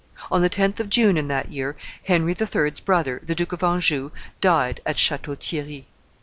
[0.31, 4.09] On the 10th of June in that year Henry III.'s brother, the Duke of Anjou,
[4.41, 5.85] died at Chateau Thierry.